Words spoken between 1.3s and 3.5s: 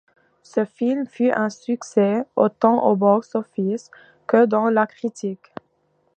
succès, autant au box